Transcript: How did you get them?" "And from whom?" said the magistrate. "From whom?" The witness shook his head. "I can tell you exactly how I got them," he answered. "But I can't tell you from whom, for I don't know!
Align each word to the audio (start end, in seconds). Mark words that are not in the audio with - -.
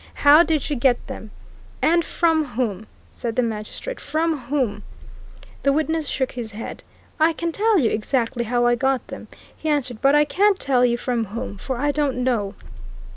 How 0.25 0.41
did 0.41 0.67
you 0.67 0.75
get 0.75 1.05
them?" 1.05 1.29
"And 1.79 2.03
from 2.03 2.43
whom?" 2.43 2.87
said 3.11 3.35
the 3.35 3.43
magistrate. 3.43 3.99
"From 3.99 4.35
whom?" 4.35 4.81
The 5.61 5.71
witness 5.71 6.07
shook 6.07 6.31
his 6.31 6.53
head. 6.53 6.83
"I 7.19 7.33
can 7.33 7.51
tell 7.51 7.77
you 7.77 7.91
exactly 7.91 8.45
how 8.45 8.65
I 8.65 8.73
got 8.73 9.05
them," 9.09 9.27
he 9.55 9.69
answered. 9.69 10.01
"But 10.01 10.15
I 10.15 10.25
can't 10.25 10.59
tell 10.59 10.83
you 10.83 10.97
from 10.97 11.25
whom, 11.25 11.59
for 11.59 11.77
I 11.77 11.91
don't 11.91 12.23
know! 12.23 12.55